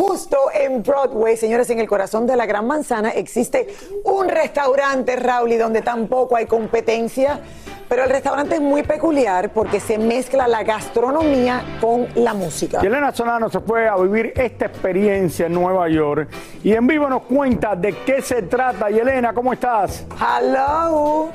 Justo 0.00 0.38
en 0.54 0.82
Broadway, 0.82 1.36
señores, 1.36 1.68
en 1.68 1.78
el 1.78 1.86
corazón 1.86 2.26
de 2.26 2.34
la 2.34 2.46
Gran 2.46 2.66
Manzana, 2.66 3.10
existe 3.10 3.68
un 4.04 4.30
restaurante, 4.30 5.14
Raúl, 5.14 5.52
y 5.52 5.58
donde 5.58 5.82
tampoco 5.82 6.36
hay 6.36 6.46
competencia. 6.46 7.38
Pero 7.86 8.04
el 8.04 8.08
restaurante 8.08 8.54
es 8.54 8.62
muy 8.62 8.82
peculiar 8.82 9.50
porque 9.52 9.78
se 9.78 9.98
mezcla 9.98 10.48
la 10.48 10.62
gastronomía 10.62 11.62
con 11.82 12.08
la 12.14 12.32
música. 12.32 12.80
Y 12.82 12.86
Elena 12.86 13.12
Solano 13.12 13.50
se 13.50 13.60
fue 13.60 13.88
a 13.88 13.96
vivir 13.96 14.32
esta 14.36 14.64
experiencia 14.64 15.44
en 15.44 15.52
Nueva 15.52 15.86
York 15.90 16.30
y 16.64 16.72
en 16.72 16.86
vivo 16.86 17.06
nos 17.10 17.24
cuenta 17.24 17.76
de 17.76 17.92
qué 18.06 18.22
se 18.22 18.40
trata. 18.40 18.90
Y 18.90 19.00
Elena, 19.00 19.34
¿cómo 19.34 19.52
estás? 19.52 20.06
Hello. 20.18 21.28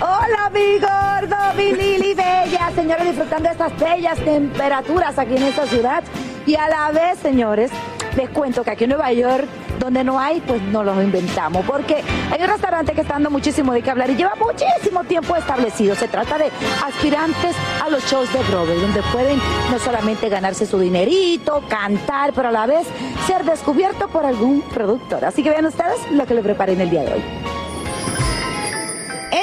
Hola, 0.00 0.50
mi 0.52 0.80
gordo, 0.80 1.36
mi 1.56 1.72
Lili 1.74 2.12
Bella. 2.12 2.72
Señores, 2.74 3.06
disfrutando 3.06 3.50
de 3.50 3.52
estas 3.52 3.78
bellas 3.78 4.18
temperaturas 4.18 5.16
aquí 5.16 5.36
en 5.36 5.44
esta 5.44 5.64
ciudad. 5.66 6.02
Y 6.46 6.56
a 6.56 6.68
la 6.68 6.90
vez, 6.90 7.18
señores, 7.20 7.70
les 8.16 8.28
cuento 8.30 8.62
que 8.62 8.70
aquí 8.70 8.84
en 8.84 8.90
Nueva 8.90 9.12
York, 9.12 9.46
donde 9.78 10.04
no 10.04 10.18
hay, 10.20 10.40
pues 10.40 10.60
no 10.62 10.84
los 10.84 10.96
inventamos. 11.02 11.64
Porque 11.66 12.02
hay 12.30 12.42
un 12.42 12.48
restaurante 12.48 12.92
que 12.92 13.00
está 13.00 13.14
dando 13.14 13.30
muchísimo 13.30 13.72
de 13.72 13.82
qué 13.82 13.90
hablar 13.90 14.10
y 14.10 14.16
lleva 14.16 14.34
muchísimo 14.34 15.04
tiempo 15.04 15.36
establecido. 15.36 15.94
Se 15.94 16.08
trata 16.08 16.38
de 16.38 16.50
aspirantes 16.84 17.56
a 17.82 17.88
los 17.88 18.04
shows 18.04 18.32
de 18.32 18.40
Broadway, 18.50 18.80
donde 18.80 19.02
pueden 19.12 19.38
no 19.70 19.78
solamente 19.78 20.28
ganarse 20.28 20.66
su 20.66 20.78
dinerito, 20.78 21.62
cantar, 21.68 22.32
pero 22.34 22.48
a 22.48 22.52
la 22.52 22.66
vez 22.66 22.86
ser 23.26 23.44
descubierto 23.44 24.08
por 24.08 24.26
algún 24.26 24.62
productor. 24.62 25.24
Así 25.24 25.42
que 25.42 25.50
vean 25.50 25.66
ustedes 25.66 25.98
lo 26.12 26.26
que 26.26 26.34
le 26.34 26.42
preparé 26.42 26.74
en 26.74 26.82
el 26.82 26.90
día 26.90 27.02
de 27.02 27.14
hoy. 27.14 27.53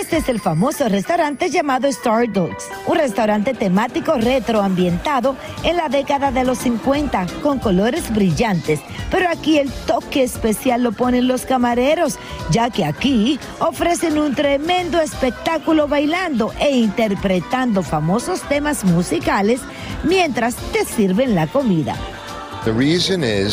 Este 0.01 0.17
es 0.17 0.29
el 0.29 0.41
famoso 0.41 0.89
restaurante 0.89 1.51
llamado 1.51 1.87
Star 1.87 2.29
Dogs, 2.29 2.69
un 2.87 2.97
restaurante 2.97 3.53
temático 3.53 4.15
retroambientado 4.15 5.37
en 5.63 5.77
la 5.77 5.89
década 5.89 6.31
de 6.31 6.43
los 6.43 6.57
50 6.57 7.27
con 7.43 7.59
colores 7.59 8.11
brillantes. 8.11 8.79
Pero 9.11 9.29
aquí 9.29 9.59
el 9.59 9.71
toque 9.85 10.23
especial 10.23 10.81
lo 10.81 10.91
ponen 10.91 11.27
los 11.27 11.45
camareros, 11.45 12.17
ya 12.49 12.71
que 12.71 12.83
aquí 12.83 13.39
ofrecen 13.59 14.17
un 14.17 14.33
tremendo 14.33 14.99
espectáculo 14.99 15.87
bailando 15.87 16.51
e 16.59 16.71
interpretando 16.71 17.83
famosos 17.83 18.41
temas 18.49 18.83
musicales 18.83 19.61
mientras 20.03 20.55
te 20.55 20.83
sirven 20.83 21.35
la 21.35 21.45
comida. 21.45 21.95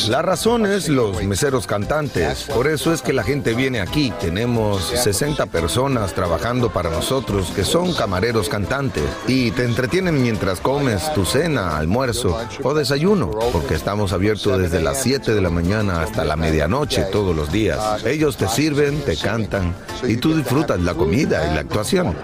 La 0.08 0.20
razón 0.20 0.66
es 0.66 0.90
los 0.90 1.22
meseros 1.24 1.66
cantantes. 1.66 2.44
Por 2.44 2.66
eso 2.66 2.92
es 2.92 3.00
que 3.00 3.14
la 3.14 3.22
gente 3.22 3.54
viene 3.54 3.80
aquí. 3.80 4.12
Tenemos 4.20 4.84
60 4.84 5.46
personas 5.46 6.12
trabajando 6.12 6.70
para 6.70 6.90
nosotros 6.90 7.50
que 7.56 7.64
son 7.64 7.94
camareros 7.94 8.50
cantantes 8.50 9.04
y 9.26 9.50
te 9.52 9.64
entretienen 9.64 10.20
mientras 10.20 10.60
comes 10.60 11.10
tu 11.14 11.24
cena, 11.24 11.78
almuerzo 11.78 12.38
o 12.62 12.74
desayuno, 12.74 13.30
porque 13.52 13.74
estamos 13.74 14.12
abiertos 14.12 14.58
desde 14.58 14.82
las 14.82 15.02
7 15.02 15.34
de 15.34 15.40
la 15.40 15.50
mañana 15.50 16.02
hasta 16.02 16.24
la 16.24 16.36
medianoche 16.36 17.04
todos 17.04 17.34
los 17.34 17.50
días. 17.50 18.04
Ellos 18.04 18.36
te 18.36 18.46
sirven, 18.46 19.00
te 19.00 19.16
cantan 19.16 19.74
y 20.06 20.18
tú 20.18 20.36
disfrutas 20.36 20.80
la 20.80 20.92
comida 20.92 21.50
y 21.50 21.54
la 21.54 21.60
actuación. 21.60 22.14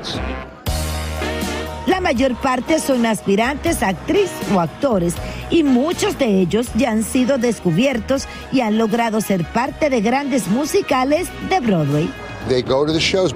La 1.87 2.01
mayor 2.01 2.35
parte 2.35 2.79
son 2.79 3.05
aspirantes 3.05 3.83
a 3.83 3.89
actriz 3.89 4.31
o 4.55 4.61
actores 4.61 5.15
y 5.51 5.63
muchos 5.63 6.19
de 6.19 6.41
ellos 6.41 6.69
ya 6.75 6.91
han 6.91 7.03
sido 7.03 7.37
descubiertos 7.37 8.27
y 8.53 8.61
han 8.63 8.79
logrado 8.79 9.21
ser 9.21 9.45
parte 9.45 9.91
de 9.91 10.01
grandes 10.01 10.49
musicales 10.49 11.29
de 11.51 11.61
Broadway. 11.61 12.24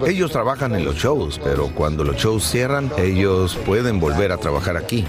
Ellos 0.06 0.30
trabajan 0.30 0.74
en 0.74 0.84
los 0.84 0.96
shows, 0.96 1.40
pero 1.42 1.68
cuando 1.74 2.04
los 2.04 2.16
shows 2.16 2.44
cierran, 2.44 2.90
ellos 2.98 3.56
pueden 3.64 4.00
volver 4.00 4.32
a 4.32 4.36
trabajar 4.36 4.76
aquí. 4.76 5.04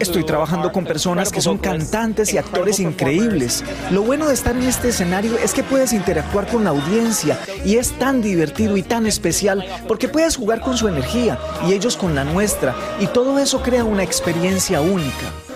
Estoy 0.00 0.24
trabajando 0.24 0.72
con 0.72 0.84
personas 0.84 1.30
que 1.30 1.40
son 1.40 1.58
cantantes 1.58 2.32
y 2.32 2.38
actores 2.38 2.80
increíbles. 2.80 3.64
Lo 3.90 4.02
bueno 4.02 4.26
de 4.26 4.34
estar 4.34 4.56
en 4.56 4.64
este 4.64 4.88
escenario 4.88 5.36
es 5.38 5.54
que 5.54 5.62
puedes 5.62 5.92
interactuar 5.92 6.48
con 6.48 6.64
la 6.64 6.70
audiencia 6.70 7.38
y 7.64 7.76
es 7.76 7.92
tan 7.98 8.22
divertido 8.22 8.76
y 8.76 8.82
tan 8.82 9.06
especial 9.06 9.64
porque 9.86 10.08
puedes 10.08 10.36
jugar 10.36 10.60
con 10.60 10.76
su 10.76 10.88
energía 10.88 11.38
y 11.66 11.72
ellos 11.72 11.96
con 11.96 12.14
la 12.14 12.24
nuestra 12.24 12.74
y 13.00 13.06
todo 13.06 13.38
eso 13.38 13.62
crea 13.62 13.84
una 13.84 14.02
experiencia 14.02 14.80
única. 14.80 15.47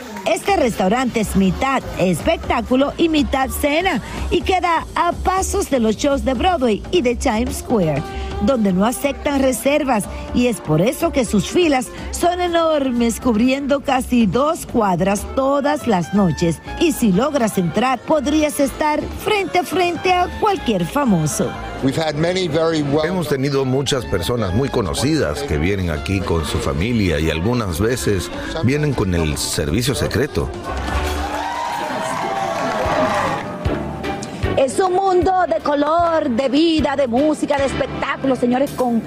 Este 0.52 0.64
restaurante 0.64 1.20
es 1.20 1.34
mitad 1.34 1.82
espectáculo 1.98 2.92
y 2.98 3.08
mitad 3.08 3.48
cena. 3.48 4.02
Y 4.30 4.42
queda 4.42 4.86
a 4.94 5.12
pasos 5.12 5.70
de 5.70 5.80
los 5.80 5.96
shows 5.96 6.26
de 6.26 6.34
Broadway 6.34 6.82
y 6.90 7.00
de 7.00 7.16
Times 7.16 7.60
Square, 7.60 8.02
donde 8.44 8.72
no 8.72 8.84
aceptan 8.84 9.40
reservas 9.40 10.04
y 10.34 10.46
es 10.46 10.60
por 10.60 10.80
eso 10.80 11.12
que 11.12 11.24
sus 11.24 11.48
filas 11.48 11.88
son 12.10 12.40
enormes, 12.40 13.20
cubriendo 13.20 13.80
casi 13.80 14.26
dos 14.26 14.66
cuadras 14.66 15.26
todas 15.34 15.86
las 15.86 16.14
noches. 16.14 16.60
Y 16.80 16.92
si 16.92 17.12
logras 17.12 17.58
entrar, 17.58 18.00
podrías 18.00 18.60
estar 18.60 19.00
frente 19.24 19.58
a 19.58 19.64
frente 19.64 20.12
a 20.12 20.28
cualquier 20.40 20.84
famoso. 20.84 21.50
Hemos 23.04 23.28
tenido 23.28 23.64
muchas 23.64 24.04
personas 24.04 24.54
muy 24.54 24.68
conocidas 24.68 25.42
que 25.42 25.58
vienen 25.58 25.90
aquí 25.90 26.20
con 26.20 26.44
su 26.44 26.58
familia 26.58 27.18
y 27.18 27.28
algunas 27.28 27.80
veces 27.80 28.30
vienen 28.62 28.94
con 28.94 29.14
el 29.14 29.36
servicio 29.36 29.94
secreto. 29.94 30.48
Es 34.62 34.78
un 34.78 34.92
mundo 34.92 35.32
de 35.48 35.56
color, 35.56 36.30
de 36.30 36.48
vida, 36.48 36.94
de 36.94 37.08
música, 37.08 37.58
de 37.58 37.64
espectáculos, 37.64 38.38
señores, 38.38 38.70
con 38.70 39.02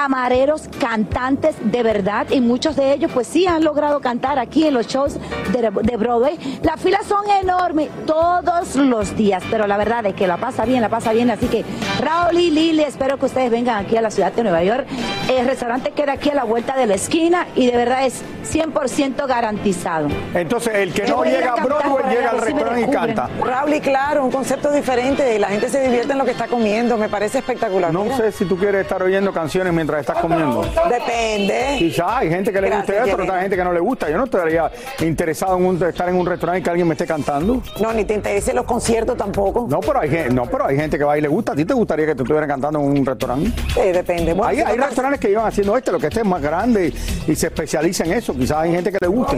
camareros 0.00 0.62
cantantes 0.80 1.56
de 1.60 1.82
verdad 1.82 2.26
y 2.30 2.40
muchos 2.40 2.74
de 2.74 2.94
ellos 2.94 3.10
pues 3.12 3.26
sí 3.26 3.46
han 3.46 3.62
logrado 3.62 4.00
cantar 4.00 4.38
aquí 4.38 4.66
en 4.66 4.72
los 4.72 4.86
shows 4.86 5.16
de, 5.52 5.70
de 5.82 5.96
Broadway. 5.98 6.38
Las 6.62 6.80
filas 6.80 7.04
son 7.04 7.28
enormes 7.28 7.90
todos 8.06 8.76
los 8.76 9.14
días, 9.14 9.42
pero 9.50 9.66
la 9.66 9.76
verdad 9.76 10.06
es 10.06 10.14
que 10.14 10.26
la 10.26 10.38
pasa 10.38 10.64
bien, 10.64 10.80
la 10.80 10.88
pasa 10.88 11.12
bien. 11.12 11.30
Así 11.30 11.48
que 11.48 11.66
Raúl 12.00 12.38
y 12.38 12.50
Lili, 12.50 12.82
espero 12.82 13.18
que 13.18 13.26
ustedes 13.26 13.50
vengan 13.50 13.84
aquí 13.84 13.94
a 13.98 14.00
la 14.00 14.10
ciudad 14.10 14.32
de 14.32 14.42
Nueva 14.42 14.64
York. 14.64 14.86
El 15.28 15.44
restaurante 15.44 15.90
queda 15.90 16.12
aquí 16.12 16.30
a 16.30 16.34
la 16.34 16.44
vuelta 16.44 16.78
de 16.78 16.86
la 16.86 16.94
esquina 16.94 17.46
y 17.54 17.66
de 17.66 17.76
verdad 17.76 18.06
es 18.06 18.22
100% 18.50 19.26
garantizado. 19.26 20.08
Entonces, 20.34 20.76
el 20.76 20.94
que 20.94 21.06
no 21.06 21.24
llega 21.24 21.52
a 21.52 21.62
Broadway 21.62 22.04
llega 22.08 22.30
al 22.30 22.40
restaurante 22.40 22.80
y 22.80 22.90
canta. 22.90 23.28
Raúl, 23.44 23.74
y 23.74 23.80
claro, 23.80 24.24
un 24.24 24.32
concepto 24.32 24.72
diferente. 24.72 25.38
La 25.38 25.48
gente 25.48 25.68
se 25.68 25.82
divierte 25.82 26.12
en 26.12 26.18
lo 26.18 26.24
que 26.24 26.30
está 26.30 26.46
comiendo. 26.46 26.96
Me 26.96 27.10
parece 27.10 27.38
espectacular. 27.38 27.92
No 27.92 28.04
Mira. 28.04 28.16
sé 28.16 28.32
si 28.32 28.46
tú 28.46 28.56
quieres 28.56 28.80
estar 28.80 29.02
oyendo 29.02 29.32
canciones 29.32 29.72
mientras 29.74 29.89
estás 29.98 30.18
comiendo. 30.18 30.62
Depende. 30.88 31.76
Quizás 31.78 32.06
hay 32.08 32.28
gente 32.30 32.52
que 32.52 32.60
le 32.60 32.68
guste 32.70 32.92
Gracias, 32.92 33.08
eso, 33.08 33.16
pero 33.16 33.32
hay 33.34 33.40
gente 33.42 33.56
que 33.56 33.64
no 33.64 33.72
le 33.72 33.80
gusta. 33.80 34.08
Yo 34.10 34.16
no 34.16 34.24
estaría 34.24 34.70
interesado 35.00 35.56
en 35.56 35.64
un- 35.66 35.82
estar 35.82 36.08
en 36.08 36.14
un 36.16 36.26
restaurante 36.26 36.60
y 36.60 36.62
que 36.62 36.70
alguien 36.70 36.86
me 36.88 36.94
esté 36.94 37.06
cantando. 37.06 37.62
No, 37.80 37.92
ni 37.92 38.04
te 38.04 38.14
interesen 38.14 38.56
los 38.56 38.64
conciertos 38.64 39.16
tampoco. 39.16 39.66
No, 39.68 39.80
pero 39.80 40.00
hay, 40.00 40.10
gen- 40.10 40.34
no, 40.34 40.44
pero 40.46 40.66
hay 40.66 40.76
gente 40.76 40.98
que 40.98 41.04
va 41.04 41.18
y 41.18 41.20
le 41.20 41.28
gusta. 41.28 41.52
¿A 41.52 41.56
ti 41.56 41.64
te 41.64 41.74
gustaría 41.74 42.06
que 42.06 42.14
te 42.14 42.22
estuvieran 42.22 42.48
cantando 42.48 42.78
en 42.80 42.86
un 42.86 43.04
restaurante? 43.06 43.50
Eh, 43.76 43.92
depende. 43.92 44.32
Bueno, 44.34 44.44
hay 44.48 44.56
si 44.56 44.62
hay 44.62 44.76
restaurantes 44.76 45.20
que 45.20 45.28
llevan 45.28 45.46
haciendo 45.46 45.76
este, 45.76 45.92
lo 45.92 45.98
que 45.98 46.06
este 46.08 46.20
es 46.20 46.26
más 46.26 46.40
grande 46.42 46.92
y 47.26 47.34
se 47.34 47.46
especializa 47.46 48.04
en 48.04 48.12
eso. 48.12 48.32
Quizás 48.34 48.58
hay 48.58 48.72
gente 48.72 48.90
que 48.92 48.98
le 49.00 49.08
guste. 49.08 49.36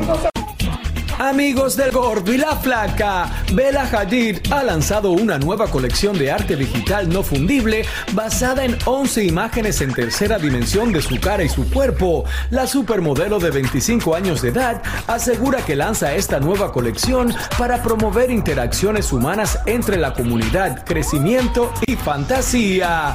Amigos 1.23 1.77
del 1.77 1.93
Gordo 1.93 2.33
y 2.33 2.37
la 2.37 2.57
Flaca, 2.57 3.45
Bella 3.53 3.89
Hadid 3.93 4.39
ha 4.51 4.65
lanzado 4.65 5.13
una 5.13 5.39
nueva 5.39 5.69
colección 5.69 6.19
de 6.19 6.33
arte 6.33 6.57
digital 6.57 7.09
no 7.09 7.23
fundible 7.23 7.87
basada 8.13 8.65
en 8.65 8.77
11 8.85 9.27
imágenes 9.27 9.81
en 9.83 9.95
tercera 9.95 10.37
dimensión 10.41 10.91
de 10.91 11.01
su 11.01 11.21
cara 11.21 11.45
y 11.45 11.49
su 11.49 11.71
cuerpo. 11.71 12.25
La 12.51 12.67
supermodelo 12.67 13.39
de 13.39 13.53
25 13.53 14.17
años 14.17 14.43
de 14.43 14.49
edad 14.49 14.83
asegura 15.07 15.65
que 15.65 15.77
lanza 15.77 16.13
esta 16.13 16.41
nueva 16.41 16.73
colección 16.73 17.33
para 17.57 17.85
promover 17.85 18.33
interacciones 18.33 19.13
humanas 19.13 19.61
entre 19.67 19.99
la 19.99 20.15
comunidad, 20.15 20.85
crecimiento 20.85 21.73
y 21.87 21.95
fantasía. 21.95 23.15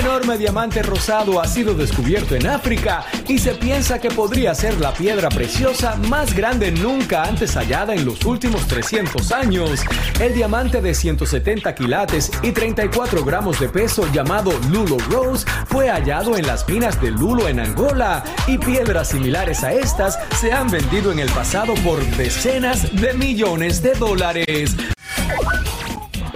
Enorme 0.00 0.38
diamante 0.38 0.82
rosado 0.82 1.42
ha 1.42 1.46
sido 1.46 1.74
descubierto 1.74 2.34
en 2.34 2.46
África 2.46 3.04
y 3.28 3.38
se 3.38 3.54
piensa 3.54 3.98
que 3.98 4.08
podría 4.10 4.54
ser 4.54 4.80
la 4.80 4.94
piedra 4.94 5.28
preciosa 5.28 5.96
más 6.08 6.34
grande 6.34 6.72
nunca 6.72 7.24
antes 7.24 7.54
hallada 7.54 7.94
en 7.94 8.06
los 8.06 8.24
últimos 8.24 8.66
300 8.66 9.30
años. 9.30 9.82
El 10.18 10.32
diamante 10.32 10.80
de 10.80 10.94
170 10.94 11.74
quilates 11.74 12.30
y 12.42 12.52
34 12.52 13.22
gramos 13.26 13.60
de 13.60 13.68
peso 13.68 14.10
llamado 14.10 14.58
Lulo 14.70 14.96
Rose 15.10 15.46
fue 15.66 15.90
hallado 15.90 16.34
en 16.34 16.46
las 16.46 16.66
minas 16.66 16.98
de 17.02 17.10
Lulo 17.10 17.46
en 17.46 17.60
Angola 17.60 18.24
y 18.46 18.56
piedras 18.56 19.08
similares 19.08 19.62
a 19.64 19.74
estas 19.74 20.18
se 20.40 20.50
han 20.50 20.70
vendido 20.70 21.12
en 21.12 21.18
el 21.18 21.28
pasado 21.28 21.74
por 21.84 22.02
decenas 22.16 22.90
de 22.98 23.12
millones 23.12 23.82
de 23.82 23.92
dólares. 23.92 24.74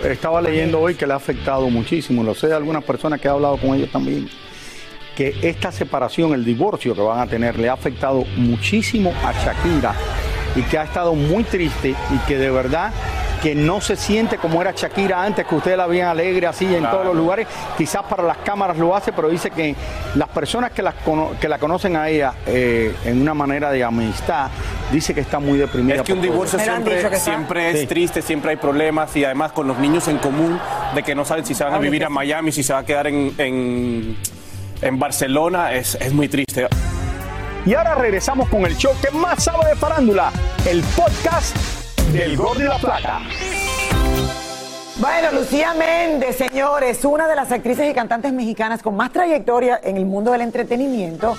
Estaba 0.04 0.40
leyendo 0.42 0.80
hoy 0.80 0.94
que 0.94 1.06
le 1.06 1.12
ha 1.14 1.16
afectado 1.16 1.68
muchísimo. 1.70 2.22
Lo 2.22 2.34
sé 2.34 2.48
de 2.48 2.54
algunas 2.54 2.84
personas 2.84 3.20
que 3.20 3.28
he 3.28 3.30
hablado 3.30 3.56
con 3.56 3.74
ellos 3.74 3.90
también. 3.90 4.28
Que 5.16 5.34
esta 5.42 5.70
separación, 5.72 6.34
el 6.34 6.44
divorcio 6.44 6.94
que 6.94 7.00
van 7.00 7.20
a 7.20 7.26
tener, 7.26 7.58
le 7.58 7.68
ha 7.68 7.72
afectado 7.72 8.24
muchísimo 8.36 9.12
a 9.24 9.32
Shakira 9.32 9.94
y 10.56 10.62
que 10.62 10.78
ha 10.78 10.84
estado 10.84 11.14
muy 11.14 11.44
triste 11.44 11.90
y 12.10 12.18
que 12.26 12.36
de 12.36 12.50
verdad 12.50 12.92
que 13.42 13.54
no 13.54 13.80
se 13.80 13.94
siente 13.96 14.38
como 14.38 14.60
era 14.62 14.72
Shakira 14.74 15.22
antes, 15.22 15.46
que 15.46 15.54
ustedes 15.54 15.76
la 15.76 15.86
veían 15.86 16.08
alegre 16.08 16.46
así 16.46 16.64
en 16.74 16.82
todos 16.90 17.04
los 17.04 17.14
lugares. 17.14 17.46
Quizás 17.76 18.02
para 18.04 18.22
las 18.22 18.38
cámaras 18.38 18.78
lo 18.78 18.96
hace, 18.96 19.12
pero 19.12 19.28
dice 19.28 19.50
que 19.50 19.74
las 20.14 20.28
personas 20.30 20.72
que, 20.72 20.80
las 20.82 20.94
cono- 21.04 21.32
que 21.40 21.48
la 21.48 21.58
conocen 21.58 21.94
a 21.96 22.08
ella 22.08 22.34
eh, 22.46 22.94
en 23.04 23.20
una 23.20 23.34
manera 23.34 23.70
de 23.70 23.84
amistad, 23.84 24.48
dice 24.92 25.14
que 25.14 25.20
está 25.20 25.38
muy 25.38 25.58
deprimida. 25.58 25.96
Es 25.96 26.02
que 26.02 26.12
un 26.12 26.22
divorcio 26.22 26.58
siempre, 26.58 27.18
siempre 27.18 27.70
es 27.70 27.80
Sí. 27.80 27.86
triste, 27.86 28.22
siempre 28.22 28.50
hay 28.52 28.56
problemas 28.56 29.14
y 29.16 29.24
además 29.24 29.52
con 29.52 29.66
los 29.66 29.78
niños 29.78 30.06
en 30.08 30.18
común, 30.18 30.60
de 30.94 31.02
que 31.02 31.14
no 31.14 31.24
saben 31.24 31.44
si 31.44 31.54
se 31.54 31.64
van 31.64 31.74
a 31.74 31.78
vivir 31.78 32.04
a. 32.04 32.08
Miami, 32.08 32.52
si 32.52 32.62
se 32.62 32.72
va 32.72 32.80
a 32.80 32.84
quedar 32.86 33.06
en, 33.06 33.34
en, 33.38 34.16
en 34.82 34.98
Barcelona, 34.98 35.72
es, 35.72 35.94
es 35.96 36.12
muy 36.12 36.28
triste. 36.28 36.68
Y 37.66 37.74
ahora 37.74 37.94
regresamos 37.94 38.48
con 38.50 38.66
el 38.66 38.76
show 38.76 38.92
que 39.02 39.10
más 39.16 39.42
sabe 39.42 39.66
de 39.70 39.74
farándula, 39.76 40.30
el 40.68 40.82
podcast 40.96 41.56
del 42.12 42.36
Gol 42.36 42.58
de 42.58 42.64
la 42.64 42.78
Plata. 42.78 43.20
Bueno, 44.96 45.32
Lucía 45.32 45.74
Méndez, 45.74 46.36
señores, 46.36 47.04
una 47.04 47.26
de 47.26 47.34
las 47.34 47.50
actrices 47.50 47.90
y 47.90 47.94
cantantes 47.94 48.32
mexicanas 48.32 48.80
con 48.82 48.94
más 48.96 49.10
trayectoria 49.12 49.80
en 49.82 49.96
el 49.96 50.04
mundo 50.06 50.30
del 50.30 50.42
entretenimiento. 50.42 51.36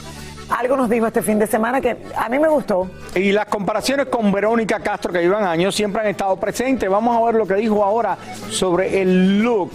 Algo 0.49 0.77
nos 0.77 0.89
dijo 0.89 1.07
este 1.07 1.21
fin 1.21 1.39
de 1.39 1.47
semana 1.47 1.81
que 1.81 1.97
a 2.15 2.29
mí 2.29 2.37
me 2.37 2.47
gustó. 2.47 2.89
Y 3.15 3.31
las 3.31 3.47
comparaciones 3.47 4.07
con 4.07 4.31
Verónica 4.31 4.79
Castro, 4.79 5.11
que 5.11 5.19
llevan 5.19 5.43
años, 5.43 5.73
siempre 5.75 6.01
han 6.01 6.07
estado 6.07 6.35
presentes. 6.37 6.89
Vamos 6.89 7.17
a 7.17 7.25
ver 7.25 7.35
lo 7.35 7.47
que 7.47 7.55
dijo 7.55 7.83
ahora 7.83 8.17
sobre 8.49 9.01
el 9.01 9.41
look 9.41 9.71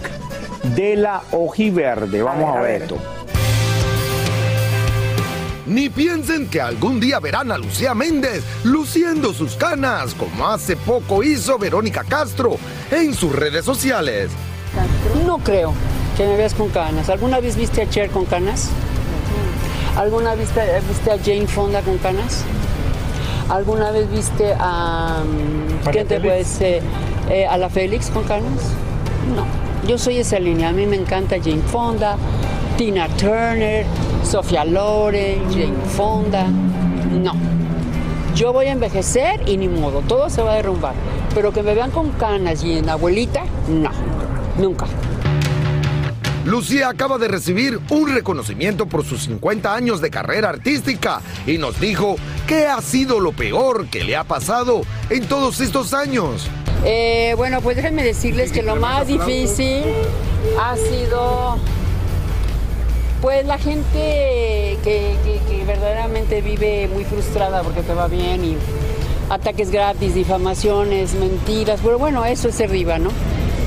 de 0.75 0.96
la 0.96 1.22
ojiverde. 1.32 2.22
Vamos 2.22 2.56
a, 2.56 2.61
ver. 2.61 2.82
esto. 2.82 2.96
Ni 5.67 5.88
piensen 5.88 6.49
que 6.49 6.61
algún 6.61 7.00
día 7.00 7.19
verán 7.20 7.50
a 7.50 7.58
Lucía 7.58 7.94
Méndez 7.94 8.44
luciendo 8.64 9.32
sus 9.32 9.56
canas, 9.56 10.14
como 10.14 10.49
hace 10.49 10.76
poco 10.76 11.22
hizo 11.22 11.58
Verónica 11.58 12.05
Castro 12.05 12.56
en 12.90 13.14
sus 13.14 13.34
redes 13.34 13.64
sociales. 13.64 14.31
No 15.26 15.38
creo 15.38 15.72
que 16.17 16.26
me 16.26 16.37
veas 16.37 16.55
con 16.55 16.70
canas. 16.70 17.08
¿Alguna 17.08 17.40
vez 17.40 17.56
viste 17.56 17.82
a 17.82 17.88
Cher 17.88 18.11
con 18.11 18.25
canas? 18.25 18.70
¿Alguna 19.97 20.35
vez 20.35 20.49
viste, 20.89 21.11
a 21.11 21.19
Jane 21.19 21.47
Fonda 21.47 21.83
con 21.83 21.99
canas? 21.99 22.45
¿Alguna 23.49 23.91
vez 23.91 24.11
viste 24.11 24.55
a... 24.59 25.23
mm, 25.25 25.89
¿Quién 25.91 26.07
te 26.07 26.21
puede 26.21 26.39
decir? 26.39 26.81
Eh, 27.29 27.47
¿A 27.47 27.59
la 27.59 27.69
Félix 27.69 28.11
con 28.11 28.25
canas? 28.25 28.73
No. 29.35 29.45
Yo 29.87 29.99
soy 29.99 30.19
esa 30.19 30.39
línea. 30.39 30.69
A 30.69 30.73
mí 30.73 30.87
me 30.87 30.97
encanta 30.97 31.37
Jane 31.43 31.63
Fonda, 31.63 32.17
Tina 32.77 33.09
Turner, 33.17 33.85
Sofía 34.25 34.65
Loren, 34.65 35.43
Jane 35.51 35.75
Fonda. 35.97 36.47
No. 36.47 37.33
Yo 38.35 38.53
voy 38.53 38.67
a 38.67 38.73
envejecer 38.73 39.43
y 39.49 39.57
ni 39.57 39.69
modo, 39.69 40.03
todo 40.07 40.31
se 40.31 40.43
va 40.43 40.53
a 40.53 40.57
derrumbar. 40.57 40.95
Pero 41.35 41.53
que 41.53 41.63
me 41.63 41.75
vean 41.75 41.91
con 41.91 42.11
canas 42.13 42.63
y 42.63 42.79
en 42.79 42.89
abuelita, 42.89 43.43
no. 43.69 43.91
Nunca. 44.59 44.87
Lucía 46.45 46.89
acaba 46.89 47.19
de 47.19 47.29
recibir 47.29 47.79
un 47.91 48.13
reconocimiento 48.15 48.87
por 48.87 49.05
sus 49.05 49.25
50 49.25 49.75
años 49.75 50.01
de 50.01 50.11
carrera 50.11 50.49
artística 50.49 51.21
y 51.47 51.59
nos 51.59 51.79
dijo 51.79 52.17
qué 52.47 52.67
ha 52.67 52.81
sido 52.81 53.21
lo 53.21 53.33
peor 53.33 53.87
que 53.89 54.05
le 54.05 54.17
ha 54.17 54.25
pasado 54.25 54.83
en 55.11 55.27
todos 55.27 55.61
estos 55.61 55.93
años. 55.93 56.49
Eh, 56.85 57.35
bueno, 57.37 57.61
pues 57.61 57.77
déjenme 57.77 58.03
decirles 58.03 58.53
que 58.53 58.63
lo 58.63 58.77
más 58.77 59.07
difícil 59.07 59.82
ha 60.59 60.77
sido, 60.77 61.59
pues 63.20 63.44
la 63.44 63.59
gente 63.59 64.79
que, 64.82 65.15
que- 65.25 65.41
que 65.47 65.65
verdaderamente 65.67 66.41
vive 66.41 66.89
muy 66.93 67.05
frustrada 67.05 67.63
porque 67.63 67.82
te 67.82 67.93
va 67.93 68.09
bien 68.09 68.43
y 68.44 68.56
ataques 69.29 69.70
gratis, 69.70 70.15
difamaciones, 70.15 71.13
mentiras, 71.15 71.81
pero 71.85 71.99
bueno, 71.99 72.25
eso 72.25 72.49
es 72.49 72.59
arriba, 72.63 72.99
¿no? 72.99 73.11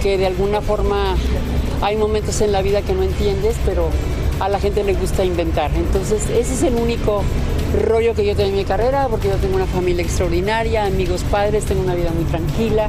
Que 0.02 0.18
de 0.18 0.26
alguna 0.26 0.60
forma 0.62 1.16
hay 1.84 1.98
momentos 1.98 2.40
en 2.40 2.54
la 2.54 2.62
vida 2.62 2.82
que 2.82 2.94
no 2.94 3.04
entiendes, 3.04 3.58
pero 3.66 3.90
a 4.40 4.48
la 4.48 4.60
gente 4.60 4.86
le 4.86 4.94
gusta 4.94 5.26
inventar. 5.26 5.70
Entonces, 5.76 6.30
ese 6.30 6.54
es 6.54 6.64
el 6.64 6.76
único 6.76 7.24
rollo 7.86 8.16
que 8.16 8.26
yo 8.26 8.36
tengo 8.38 8.52
en 8.52 8.56
mi 8.56 8.64
carrera, 8.64 9.08
porque 9.10 9.28
yo 9.28 9.36
tengo 9.36 9.58
una 9.58 9.66
familia 9.66 10.02
extraordinaria, 10.02 10.86
amigos 10.86 11.26
padres, 11.30 11.66
tengo 11.66 11.82
una 11.82 11.94
vida 11.94 12.12
muy 12.12 12.24
tranquila. 12.24 12.88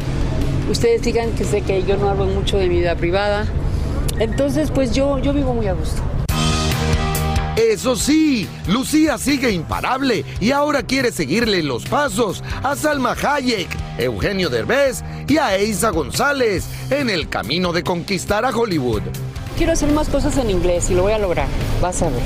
Ustedes 0.71 1.03
digan 1.03 1.33
que 1.33 1.45
sé 1.45 1.63
que 1.63 1.83
yo 1.83 1.97
no 1.97 2.09
hablo 2.09 2.27
mucho 2.27 2.57
de 2.57 2.69
mi 2.69 2.77
vida 2.79 2.95
privada. 2.95 3.47
Entonces, 4.21 4.71
pues 4.71 4.93
yo, 4.95 5.19
yo 5.19 5.33
vivo 5.33 5.55
muy 5.55 5.67
a 5.67 5.73
gusto. 5.73 6.01
Eso 7.57 7.97
sí, 7.97 8.49
Lucía 8.69 9.19
sigue 9.19 9.51
imparable 9.51 10.25
y 10.41 10.53
ahora 10.53 10.83
quiere 10.83 11.11
seguirle 11.11 11.63
los 11.63 11.85
pasos 11.85 12.43
a 12.63 12.77
Salma 12.77 13.13
Hayek, 13.21 13.69
Eugenio 13.99 14.51
Derbez 14.51 15.03
y 15.29 15.39
a 15.39 15.57
Eiza 15.57 15.91
González 15.91 16.65
en 16.91 17.11
el 17.11 17.29
camino 17.29 17.73
de 17.73 17.83
conquistar 17.83 18.45
a 18.45 18.51
Hollywood. 18.51 19.03
Quiero 19.57 19.73
hacer 19.73 19.93
más 19.93 20.09
cosas 20.09 20.37
en 20.37 20.51
inglés 20.51 20.91
y 20.91 20.95
lo 20.95 21.03
voy 21.03 21.13
a 21.13 21.19
lograr, 21.19 21.47
vas 21.81 22.03
a 22.03 22.09
ver. 22.09 22.23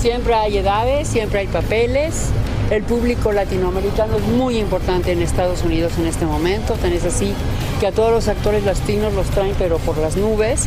Siempre 0.00 0.34
hay 0.34 0.58
edades, 0.58 1.08
siempre 1.08 1.40
hay 1.40 1.46
papeles. 1.46 2.26
El 2.70 2.82
público 2.82 3.32
latinoamericano 3.32 4.16
es 4.16 4.22
muy 4.22 4.58
importante 4.58 5.12
en 5.12 5.20
Estados 5.20 5.62
Unidos 5.62 5.92
en 5.98 6.06
este 6.06 6.26
momento. 6.26 6.74
Tenés 6.74 7.04
así 7.04 7.34
que 7.80 7.86
a 7.86 7.92
todos 7.92 8.10
los 8.10 8.28
actores 8.28 8.64
latinos 8.64 9.12
los 9.14 9.26
traen, 9.30 9.54
pero 9.58 9.78
por 9.78 9.98
las 9.98 10.16
nubes. 10.16 10.66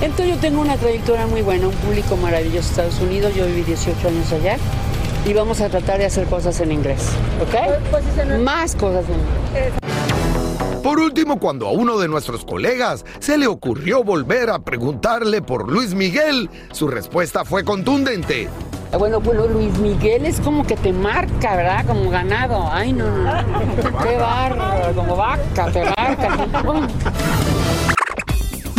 Entonces 0.00 0.34
yo 0.34 0.36
tengo 0.36 0.60
una 0.60 0.76
trayectoria 0.76 1.26
muy 1.26 1.42
buena, 1.42 1.68
un 1.68 1.74
público 1.74 2.16
maravilloso 2.16 2.58
en 2.58 2.70
Estados 2.70 3.00
Unidos. 3.00 3.34
Yo 3.34 3.46
viví 3.46 3.62
18 3.62 4.08
años 4.08 4.32
allá 4.32 4.56
y 5.26 5.32
vamos 5.32 5.60
a 5.60 5.68
tratar 5.68 5.98
de 5.98 6.06
hacer 6.06 6.26
cosas 6.26 6.60
en 6.60 6.72
inglés, 6.72 7.08
¿ok? 7.42 8.38
Más 8.40 8.74
cosas 8.76 9.04
en 9.08 9.14
inglés. 9.14 9.72
Por 10.82 10.98
último, 10.98 11.38
cuando 11.38 11.68
a 11.68 11.72
uno 11.72 11.98
de 11.98 12.08
nuestros 12.08 12.44
colegas 12.44 13.04
se 13.18 13.36
le 13.36 13.46
ocurrió 13.46 14.02
volver 14.02 14.48
a 14.48 14.60
preguntarle 14.60 15.42
por 15.42 15.70
Luis 15.70 15.94
Miguel, 15.94 16.48
su 16.72 16.88
respuesta 16.88 17.44
fue 17.44 17.64
contundente. 17.64 18.48
Ah, 18.92 18.96
Bueno, 18.96 19.20
bueno, 19.20 19.46
Luis 19.46 19.76
Miguel 19.78 20.24
es 20.26 20.40
como 20.40 20.66
que 20.66 20.76
te 20.76 20.92
marca, 20.92 21.54
¿verdad? 21.54 21.84
Como 21.86 22.10
ganado. 22.10 22.68
Ay, 22.72 22.92
no, 22.92 23.08
no. 23.08 23.30
Qué 24.02 24.16
bárbaro, 24.16 24.94
como 24.94 25.16
vaca, 25.16 25.70
te 25.70 25.84
marca. 25.84 26.48